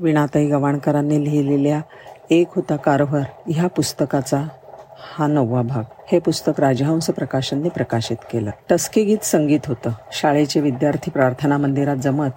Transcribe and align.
विणाताई 0.00 0.46
गवाणकरांनी 0.46 1.24
लिहिलेल्या 1.24 1.80
एक 2.30 2.48
होता 2.56 2.76
कारभार 2.76 3.22
ह्या 3.46 3.66
पुस्तकाचा 3.66 4.44
हा 5.16 5.26
नववा 5.26 5.62
भाग. 5.62 5.82
हे 6.12 6.18
पुस्तक 6.18 6.60
राजहंस 6.60 7.06
प्रकाशनने 7.06 7.68
प्रकाशित 7.68 8.16
केलं. 8.32 8.50
टस्के 8.70 9.04
गीत 9.04 9.18
संगीत 9.22 9.60
होतं. 9.66 9.90
शाळेचे 10.12 10.60
विद्यार्थी 10.60 11.10
प्रार्थना 11.10 11.56
मंदिरात 11.56 11.96
जमत 11.96 12.30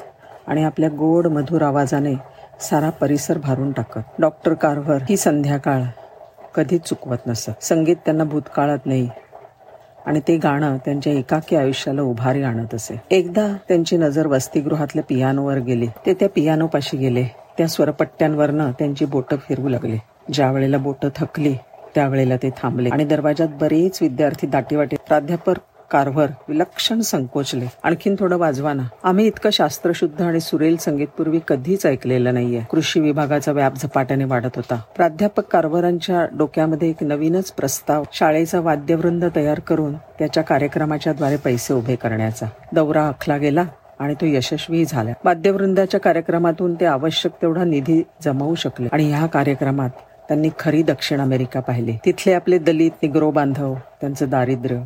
आणि 0.48 0.64
आपल्या 0.64 0.90
गोड 0.90 1.28
मधुर 1.28 1.62
आवाजाने 1.62 2.14
सारा 2.62 2.90
परिसर 2.90 3.38
भारून 3.38 3.72
टाकत. 3.72 4.02
डॉक्टर 4.20 4.54
कारभार 4.54 5.02
ही 5.10 5.18
संध्याकाळ 5.18 5.82
कधीच 6.56 6.82
चुकवत 6.82 7.18
नसत. 7.28 7.52
संगीत 7.62 7.96
त्यांना 7.96 8.24
भूतकाळात 8.24 8.86
नाही 8.86 9.10
आणि 10.06 10.22
ते 10.28 10.38
गाणं 10.38 10.78
त्यांच्या 10.78 11.14
एकाकी 11.14 11.56
आयुष्याला 11.56 12.02
उभारी 12.02 12.44
आणत 12.44 12.76
असे. 12.76 13.02
एकदा 13.12 13.48
त्यांची 13.68 13.98
नजर 13.98 14.28
वसतिगृहातल्या 14.28 15.04
पियानोवर 15.04 15.58
गेली. 15.58 15.88
ते 16.06 16.14
त्या 16.14 16.30
पियानोपाशी 16.30 16.98
गेले. 16.98 17.41
त्या 17.58 17.68
स्वरपट्ट्यांवरनं 17.68 18.72
त्यांची 18.72 19.06
बोटं 19.06 19.36
फिरवू 19.36 19.70
लागले. 19.70 19.98
ज्या 20.34 20.52
वेळेला 20.52 20.78
बोटं 20.78 21.10
थकली 21.16 21.56
त्यावेळेला 21.96 22.36
ते 22.36 22.50
थांबले. 22.50 22.90
आणि 22.90 23.06
दरवाजात 23.06 23.48
बरेच 23.62 24.02
विद्यार्थी 24.02 24.48
दाटीवाटे. 24.48 24.96
प्राध्यापक 25.08 25.54
कारभार 25.92 26.28
विलक्षण 26.48 27.00
संकोचले. 27.00 27.66
आणखीन 27.84 28.16
थोडं 28.20 28.38
वाजवाना 28.38 28.84
आम्ही 29.04 29.28
इतकं 29.28 29.50
शास्त्रशुद्ध 29.50 30.22
आणि 30.22 30.40
सुरेल 30.40 30.78
संगीत 30.78 31.08
पूर्वी 31.08 31.40
कधीच 31.48 31.86
ऐकलेलं 31.86 32.34
नाहीये. 32.34 32.62
कृषी 32.72 33.00
विभागाचा 33.00 33.52
व्याप 33.52 33.76
झपाट्याने 33.76 34.24
वाढत 34.24 34.56
होता. 34.56 34.82
प्राध्यापक 34.96 35.46
कारभारांच्या 35.46 36.26
डोक्यामध्ये 36.38 36.90
एक 36.90 37.04
नवीनच 37.04 37.52
प्रस्ताव 37.52 38.04
शाळेचा 38.14 38.60
वाद्यवृंद 38.60 39.26
तयार 39.36 39.60
करून 39.60 39.94
त्याच्या 39.94 40.44
कार्यक्रमाच्या 40.44 41.14
द्वारे 41.14 41.38
पैसे 41.38 41.74
उभे 41.74 41.96
करण्याचा. 41.96 42.46
दौरा 42.74 43.08
आखला 43.08 43.38
गेला. 43.38 43.64
आणि 44.02 44.14
तो 44.14 44.26
यशस्वी 44.26 44.86
झाला. 44.86 45.12
वाद्यवृंदाच्या 45.26 46.00
कार्यक्रमातून 46.00 46.76
ते 46.76 46.86
आवश्यक 46.86 47.32
तेवढा 47.42 47.64
निधी 47.64 48.04
जमवू 48.24 48.56
शकले 48.56 48.88
आणि 48.92 49.12
ह्या 49.12 49.26
कार्यक्रमात 49.26 49.90
त्यांनी 50.28 50.50
खरी 50.60 50.84
दक्षिण 50.84 51.22
अमेरिका 51.22 51.60
पाहिली. 51.60 51.98
तिथले 52.06 52.34
आपले 52.34 52.58
दलित 52.58 52.92
निग्रो 53.04 53.32
बांधव 53.32 53.76
त्यांचं 54.02 54.30
दारिद्र्य 54.30 54.82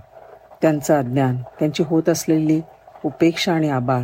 त्यांचं 0.61 0.99
अज्ञान 0.99 1.35
त्यांची 1.59 1.83
होत 1.83 2.09
असलेली 2.09 2.61
उपेक्षा 3.05 3.53
आणि 3.53 3.69
आबाळ 3.69 4.01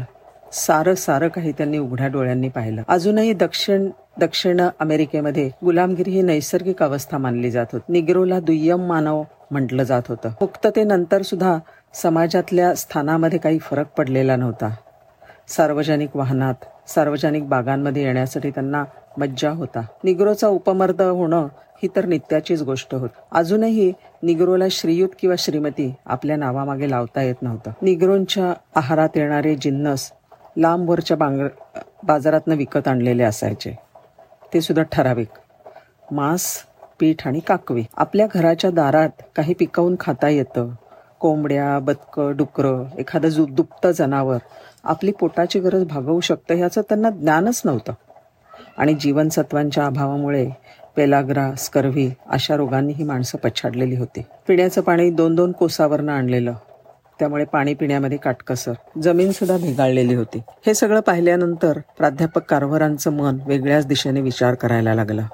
सारं 0.54 0.96
सारं 0.96 1.28
काही 1.28 1.52
त्यांनी 1.52 1.78
उघड्या 1.78 2.08
डोळ्यांनी 2.08 2.50
पाहिलं. 2.50 2.82
अजूनही 2.88 3.34
दक्षिण 3.34 3.90
दक्षिण 4.20 4.62
अमेरिकेमध्ये 4.80 5.50
गुलामगिरी 5.64 6.12
ही 6.12 6.22
नैसर्गिक 6.22 6.84
अवस्था 6.84 7.18
मानली 7.18 7.52
जात 7.52 7.66
होती. 7.74 7.92
निग्रोला 7.92 8.40
दुय्यम 8.40 8.88
मानव 8.88 9.24
म्हटलं 9.52 9.84
जात 9.84 10.02
होतं. 10.10 10.30
मुक्ततेनंतर 10.30 11.22
सुद्धा 11.22 11.58
समाजातल्या 11.94 12.76
स्थानामध्ये 12.76 13.40
काही 13.40 13.58
फरक 13.58 13.86
पडलेला 13.98 14.36
नव्हता. 14.36 14.74
सार्वजनिक 15.48 16.16
वाहनात 16.16 16.90
सार्वजनिक 16.90 17.50
बागांमध्ये 17.50 18.04
येण्यासाठी 18.04 18.50
त्यांना 18.50 18.84
मज्जा 19.18 19.50
होता. 19.50 19.82
निग्रोचा 20.04 20.48
उपमर्द 20.48 21.02
होणं 21.02 21.48
ही 21.84 21.88
तर 21.96 22.06
नित्याचीच 22.06 22.62
गोष्ट 22.62 22.96
होत. 22.96 23.10
अजूनही 23.32 23.94
निग्रोला 24.24 24.66
श्रीयुत 24.72 25.10
किंवा 25.20 25.36
श्रीमती 25.40 25.94
आपल्या 26.06 26.36
नावामागे 26.36 26.92
लावता 26.92 27.22
येत 27.22 27.36
नव्हतं. 27.42 27.72
निग्रोंच्या 27.82 28.54
आहारात 28.76 29.10
येणारे 29.16 29.56
जिन्नस 29.56 30.12
लांबवरच्या 30.58 31.18
बांग 31.18 31.48
बाजारातनं 32.04 32.56
विकत 32.56 32.88
आणलेले 32.88 33.24
असायचे. 33.24 33.80
ते 34.54 34.62
सुद्धा 34.62 34.84
ठराविक. 34.84 35.28
मांस 36.12 36.58
पीठ 37.00 37.28
आणि 37.28 37.40
काकवी. 37.40 37.84
आपल्या 37.98 38.28
घराच्या 38.34 38.72
दारात 38.72 39.10
काही 39.36 39.54
पिकवून 39.54 39.96
खाता 40.00 40.28
येतं. 40.28 40.70
कोंबड्या 41.20 41.80
बदकं 41.80 42.38
डुकरं 42.38 42.86
एखादं 42.98 43.28
जु 43.28 43.46
दुप्त 43.46 43.88
जनावर. 43.96 44.38
आपली 44.84 45.12
पोटाची 45.12 45.60
गरज 45.60 45.84
भागवू 45.84 46.20
शकतं 46.20 46.56
ह्याचं 46.56 46.82
त्यांना 46.82 47.10
ज्ञानच 47.10 47.62
नव्हतं. 47.66 47.94
आणि 48.78 48.94
जीवनसत्वांच्या 48.94 49.86
अभावामुळे 49.86 50.50
पेलाग्रा 50.96 51.56
स्कर्व्ही 51.56 52.14
अशा 52.30 52.56
रोगांनी 52.56 52.94
ही 52.94 53.04
माणसं 53.04 53.38
पछाडलेली 53.38 53.96
होती. 53.96 54.22
पिण्याचं 54.48 54.82
पाणी 54.82 55.10
दोन 55.10 55.36
दोन 55.36 55.52
कोसावरनं 55.52 56.12
आणलेलं. 56.12 56.54
त्यामुळे 57.20 57.46
पाणी 57.46 57.74
पिण्यामध्ये 57.74 58.18
काटकसर. 58.18 58.74
जमीन 59.04 59.32
सुद्धा 59.32 59.58
भेगाळलेली 59.58 60.16
होती. 60.16 60.38
हे 60.66 60.74
सगळं 60.74 61.00
पाहिल्यानंतर 61.00 61.80
प्राध्यापक 61.98 62.42
कारभारांचं 62.42 63.12
मन 63.12 63.38
वेगळ्याच 63.46 63.88
दिशेने 63.88 64.22
विचार 64.22 64.54
करायला 64.54 64.96
लागला. 64.96 65.28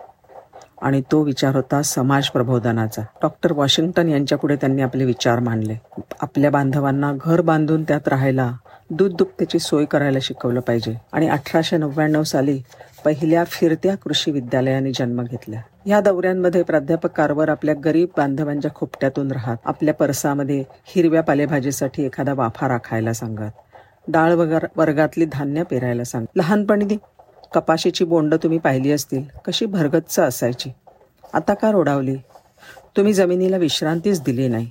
आणि 0.81 1.01
तो 1.11 1.21
विचार 1.21 1.55
होता 1.55 1.81
समाज 1.81 2.27
प्रबोधनाचा. 2.27 3.01
डॉक्टर 3.01 3.51
वॉशिंग्टन 3.51 4.09
यांच्यापुढे 4.09 4.55
त्यांनी 4.55 4.81
आपले 4.81 5.05
विचार 5.05 5.39
मांडले. 5.39 5.75
आपल्या 6.21 6.51
बांधवांना 6.51 7.13
घर 7.25 7.41
बांधून 7.41 7.83
त्यात 7.83 8.07
राहायला 8.07 8.53
दूध 8.89 9.13
दुभतेची 9.13 9.59
सोय 9.59 9.85
करायला 9.85 10.19
शिकवलं 10.21 10.59
पाहिजे. 10.59 10.93
आणि 11.11 11.27
अठराशे 11.29 11.77
नव्याण्णव 11.77 12.23
साली 12.23 12.61
पहिल्या 13.05 13.43
फिरत्या 13.43 13.95
कृषी 13.95 14.31
विद्यालयाने 14.31 14.91
जन्म 14.91 15.23
घेतला. 15.23 15.61
या 15.85 16.01
दौऱ्यांमध्ये 16.01 16.63
प्राध्यापक 16.63 17.11
कारवर 17.11 17.49
आपल्या 17.49 17.75
गरीब 17.75 18.07
बांधवांच्या 18.17 18.71
खोपट्यातून 18.75 19.31
राहत 19.31 19.57
आपल्या 19.65 19.93
परसामध्ये 19.93 20.63
हिरव्या 20.85 21.23
पालेभाजीसाठी 21.23 22.03
एखादा 22.03 22.33
वाफा 22.33 22.67
राखायला 22.67 23.13
सांगत 23.13 23.51
डाळ 24.07 24.33
वगर 24.33 24.65
वर्गातली 24.75 25.25
धान्य 25.25 25.63
पेरायला 25.63 26.03
सांग 26.03 26.25
लहानपणी 26.35 26.97
कपाशीची 27.53 28.05
बोंड 28.05 28.35
तुम्ही 28.35 28.59
पाहिली 28.59 28.91
असतील 28.91 29.23
कशी 29.45 29.65
भरगच्च 29.65 30.19
असायची. 30.19 30.69
आता 31.33 31.53
का 31.53 31.71
रोडावली? 31.71 32.15
तुम्ही 32.97 33.13
जमिनीला 33.13 33.57
विश्रांतीच 33.57 34.21
दिली 34.21 34.47
नाही. 34.47 34.69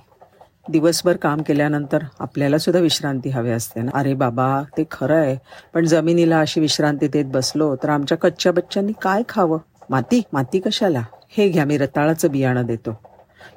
दिवसभर 0.71 1.17
काम 1.17 1.41
केल्यानंतर 1.41 2.03
आपल्याला 2.19 2.57
सुद्धा 2.57 2.81
विश्रांती 2.81 3.29
हवी 3.29 3.51
असते 3.51 3.81
ना? 3.81 3.91
अरे 3.93 4.13
बाबा 4.13 4.63
ते 4.77 4.83
खरं 4.91 5.15
आहे. 5.15 5.37
पण 5.73 5.85
जमिनीला 5.85 6.39
अशी 6.39 6.59
विश्रांती 6.59 7.07
देत 7.07 7.25
बसलो 7.25 7.75
तर 7.75 7.89
आमच्या 7.89 8.17
कच्च्या 8.17 8.51
बच्च्यांनी 8.51 8.93
काय 9.01 9.23
खावं? 9.29 9.57
माती? 9.89 10.21
माती 10.33 10.59
कशाला? 10.59 11.01
हे 11.29 11.49
घ्या 11.49 11.65
मी 11.65 11.77
रताळाचं 11.77 12.31
बियाणं 12.31 12.65
देतो. 12.65 12.99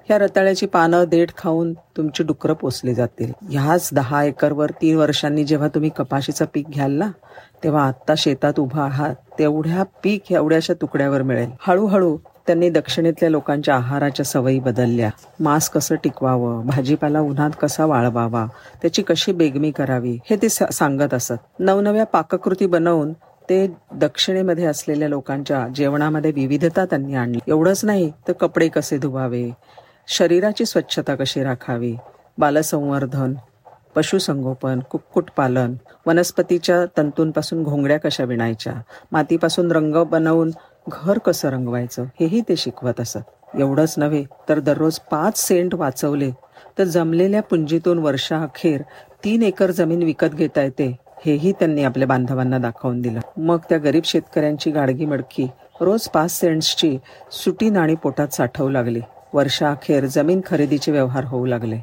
ह्या 0.09 0.19
रताळ्याची 0.19 0.67
पानं 0.67 1.05
देठ 1.09 1.31
खाऊन 1.39 1.73
तुमची 1.97 2.23
डुकरं 2.23 2.55
पोचली 2.55 2.95
जातील. 2.95 3.33
ह्याच 3.51 3.89
दहा 3.93 4.23
एकरवर 4.25 4.71
तीन 4.71 4.97
वर्षांनी 4.97 5.45
जेव्हा 5.45 5.69
तुम्ही 5.69 5.91
कपाशीचं 5.97 6.45
पीक 6.55 6.67
घ्याल 6.69 6.93
ना 6.93 7.11
तेव्हा 7.65 7.87
आत्ता 7.89 8.15
शेतात 8.17 8.59
उभा 8.59 8.85
आहात 8.85 9.15
तेवढ्या 9.39 9.83
पीक 10.03 10.33
एवढ्याशा 10.33 10.75
तुकड्यावर 10.75 11.23
मिळेल. 11.23 11.51
हळूहळू 11.61 12.17
त्यांनी 12.51 12.71
दक्षिणेतल्या 12.71 13.31
लोकांच्या 13.31 13.75
आहाराच्या 13.75 14.25
सवयी 14.25 14.61
बदलल्या. 14.61 15.11
मांस 15.41 15.69
कसं 15.71 15.95
टिकवावं? 15.95 16.67
भाजीपाला 16.67 17.21
उन्हात 17.21 17.51
कसा 17.63 17.85
वाळवावा? 17.85 18.47
त्याची 18.83 19.03
कशी 19.03 19.33
बेगमी 19.33 19.71
करावी? 19.71 20.19
हे 20.31 20.37
ते 20.37 20.49
सांगत 20.49 21.15
असत. 21.15 21.33
नवनव्या 21.59 22.05
पाककृती 22.05 22.67
बनवून 22.67 23.13
ते 23.13 23.77
दक्षिणेमध्ये 23.95 24.65
असलेल्या 24.65 25.09
लोकांच्या 25.09 25.69
जेवणामध्ये 25.75 26.31
विविधता 26.31 26.85
त्यांनी 26.85 27.15
आणली. 27.15 27.39
एवढंच 27.49 27.85
नाही 27.85 28.13
तर 28.29 28.33
कपडे 28.33 28.69
कसे 28.69 28.99
धुवावे? 28.99 29.51
शरीराची 30.09 30.65
स्वच्छता 30.65 31.15
कशी 31.15 31.43
राखावी? 31.43 31.97
बालसंवर्धन 32.39 33.35
पशुसंगोपन 33.97 34.81
कुक्कुटपालन 34.81 35.75
वनस्पतीच्या 36.07 36.85
तंतूंपासून 36.99 37.63
घोंगड्या 37.63 37.99
कशा 37.99 38.25
विणायच्या? 38.25 38.73
मातीपासून 39.13 39.73
रंग 39.73 40.05
बनवून 40.05 40.51
घर 40.93 41.19
कसं 41.19 41.49
रंगवायचं 41.49 42.05
हेही 42.21 42.41
ते 42.41 42.57
शिकवत 42.57 43.01
असत. 43.01 43.19
एवढंच 43.59 43.95
नव्हे 43.97 44.25
तर 44.49 44.59
दररोज 44.59 44.99
पाच 44.99 45.39
सेंट 45.49 45.75
वाचवले 45.75 46.31
तर 46.79 46.85
जमलेल्या 46.85 47.43
पुंजीतून 47.43 47.99
वर्षाअखेर 47.99 48.83
तीन 49.25 49.43
एकर 49.43 49.71
जमीन 49.71 50.03
विकत 50.03 50.35
घेता 50.35 50.63
येते 50.63 50.97
हेही 51.27 51.53
त्यांनी 51.53 51.85
आपल्या 51.85 52.09
बांधवांना 52.09 52.59
दाखवून 52.59 53.01
दिलं. 53.01 53.21
मग 53.37 53.59
त्या 53.69 53.79
गरीब 53.79 54.03
शेतकऱ्यांची 54.05 54.71
गाडगी 54.71 55.07
मडकी 55.07 55.47
रोज 55.81 56.09
पाच 56.09 56.41
सेंट्सची 56.41 56.99
सुटी 57.33 57.71
नाणी 57.71 57.95
पोटात 57.95 58.29
साठवू 58.29 58.69
लागली. 58.69 59.01
वर्षाअखेर 59.33 60.07
जमीन 60.07 60.41
खरेदीचे 60.47 60.93
व्यवहार 60.93 61.25
होऊ 61.25 61.47
लागले. 61.47 61.79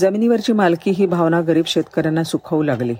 जमिनीवरची 0.00 0.52
मालकी 0.52 0.90
ही 0.90 1.06
भावना 1.06 1.40
गरीब 1.40 1.64
शेतकऱ्यांना 1.66 2.24
सुखवू 2.24 2.62
लागली. 2.62 2.94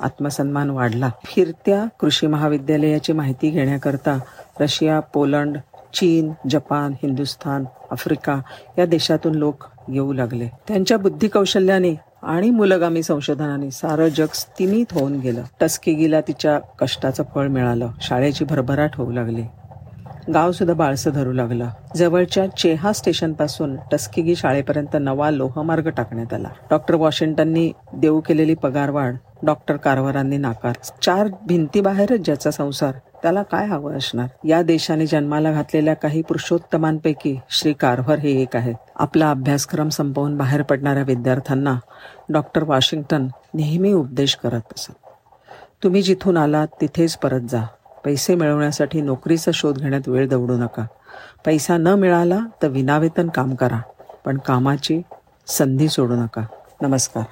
आत्मसन्मान 0.00 0.70
वाढला. 0.70 1.10
फिरत्या 1.24 1.84
कृषी 2.00 2.26
महाविद्यालयाची 2.26 3.12
माहिती 3.12 3.50
घेण्याकरता 3.50 4.18
रशिया 4.60 5.00
पोलंड 5.00 5.58
चीन 5.94 6.32
जपान 6.50 6.92
हिंदुस्थान 6.92 7.64
आफ्रिका 7.90 8.40
या 8.78 8.86
देशातून 8.86 9.34
लोक 9.34 9.64
येऊ 9.88 10.12
लागले. 10.12 10.48
त्यांच्या 10.68 10.98
बुद्धी 10.98 11.28
कौशल्याने 11.28 11.94
आणि 12.22 12.50
मुलगामी 12.50 13.02
संशोधनाने 13.02 13.70
सारं 13.70 14.08
जग 14.08 14.34
स्थिमित 14.34 14.92
होऊन 14.92 15.18
गेलं. 15.18 15.42
टस्केगीला 15.60 16.20
तिच्या 16.20 16.58
कष्टाचं 16.58 17.22
फळ 17.34 17.46
मिळालं. 17.46 17.88
शाळेची 18.00 18.44
भरभराट 18.44 18.90
होऊ 18.94 19.12
लागली. 19.12 19.42
गाव 20.34 20.52
सुद्धा 20.52 20.74
बाळसं 20.74 21.10
धरू 21.10 21.32
लागलं. 21.32 21.68
जवळच्या 21.96 22.46
चेहा 22.46 22.92
स्टेशनपासून 22.92 23.76
टस्केगी 23.92 24.36
शाळेपर्यंत 24.36 24.96
नवा 25.00 25.30
लोहमार्ग 25.30 25.88
टाकण्यात 25.88 26.34
आला. 26.34 26.48
डॉक्टर 26.70 26.94
वॉशिंग्टननी 26.94 27.72
देऊ 27.92 28.20
केलेली 28.20 28.54
पगारवाढ 28.54 29.14
डॉक्टर 29.42 29.76
कारवारांनी 29.76 30.36
नाकार. 30.36 30.72
चार 31.02 31.28
भिंतीबाहेरच 31.46 32.20
ज्याचा 32.20 32.50
संसार 32.50 32.92
त्याला 33.22 33.42
काय 33.42 33.66
हवं 33.66 33.96
असणार? 33.96 34.26
या 34.44 34.62
देशाने 34.62 35.06
जन्माला 35.06 35.52
घातलेल्या 35.52 35.94
काही 35.94 36.22
पुरुषोत्तमांपैकी 36.22 37.40
श्री 37.50 37.72
कारभार 37.72 38.18
हे 38.18 38.42
एक 38.42 38.56
आहेत. 38.56 38.74
आपला 38.96 39.30
अभ्यासक्रम 39.30 39.88
संपवून 39.88 40.36
बाहेर 40.36 40.62
पडणाऱ्या 40.62 41.02
विद्यार्थ्यांना 41.02 41.78
डॉक्टर 42.28 42.64
वॉशिंग्टन 42.64 43.26
नेहमी 43.54 43.92
उपदेश 43.92 44.34
करत 44.34 44.60
असत. 44.76 44.92
तुम्ही 45.82 46.02
जिथून 46.02 46.36
आलात 46.36 46.66
तिथेच 46.80 47.16
परत 47.16 47.40
जा. 47.40 47.62
पैसे 48.04 48.34
मिळवण्यासाठी 48.34 49.00
नोकरीचा 49.00 49.50
शोध 49.54 49.78
घेण्यात 49.78 50.08
वेळ 50.08 50.28
दवडू 50.28 50.56
नका. 50.56 50.86
पैसा 51.44 51.76
न 51.76 51.86
मिळाला 51.86 52.38
तर 52.62 52.68
विनावेतन 52.68 53.28
काम 53.28 53.54
करा 53.54 53.80
पण 54.24 54.38
कामाची 54.38 55.02
संधी 55.46 55.88
सोडू 55.88 56.14
नका. 56.14 56.42
नमस्कार. 56.82 57.24